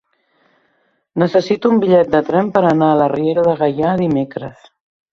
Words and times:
Necessito 1.25 1.71
un 1.75 1.83
bitllet 1.85 2.11
de 2.15 2.23
tren 2.33 2.51
per 2.57 2.65
anar 2.73 2.91
a 2.97 2.99
la 3.05 3.13
Riera 3.15 3.47
de 3.53 3.57
Gaià 3.63 3.97
dimecres. 4.05 4.69